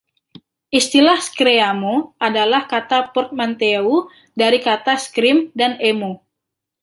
Istilah 0.79 1.19
screamo 1.29 1.95
adalah 2.27 2.63
kata 2.73 2.97
portmanteau 3.15 3.89
dari 4.41 4.57
kata 4.67 4.93
"scream" 5.05 5.39
dan 5.59 5.71
"emo. 5.91 6.13